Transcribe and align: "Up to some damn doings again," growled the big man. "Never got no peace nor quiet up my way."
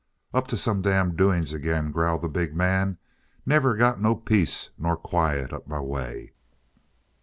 "Up 0.33 0.47
to 0.47 0.57
some 0.57 0.81
damn 0.81 1.15
doings 1.15 1.53
again," 1.53 1.91
growled 1.91 2.23
the 2.23 2.27
big 2.27 2.55
man. 2.55 2.97
"Never 3.45 3.75
got 3.75 4.01
no 4.01 4.15
peace 4.15 4.71
nor 4.75 4.97
quiet 4.97 5.53
up 5.53 5.67
my 5.67 5.79
way." 5.79 6.33